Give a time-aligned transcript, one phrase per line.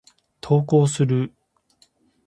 [0.41, 1.31] 投稿する。